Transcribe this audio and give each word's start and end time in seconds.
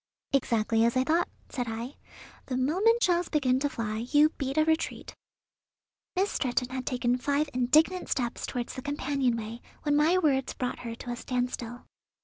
"Exactly 0.33 0.83
as 0.83 0.97
I 0.97 1.03
thought," 1.03 1.29
said 1.49 1.67
I; 1.69 1.93
"the 2.47 2.57
moment 2.57 3.03
shells 3.03 3.29
begin 3.29 3.59
to 3.59 3.69
fly, 3.69 3.99
you 4.09 4.29
beat 4.29 4.57
a 4.57 4.65
retreat." 4.65 5.15
Miss 6.15 6.31
Stretton 6.31 6.69
had 6.69 6.87
taken 6.87 7.19
five 7.19 7.51
indignant 7.53 8.09
steps 8.09 8.47
toward 8.47 8.69
the 8.69 8.81
companion 8.81 9.37
way 9.37 9.61
when 9.83 9.95
my 9.95 10.17
words 10.17 10.55
brought 10.55 10.79
her 10.79 10.95
to 10.95 11.11
a 11.11 11.15
standstill. 11.15 11.85